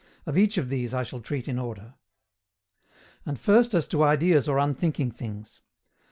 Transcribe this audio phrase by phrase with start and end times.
[0.25, 1.93] Of each of these I shall treat in order.
[3.23, 5.61] And first as to ideas or unthinking things.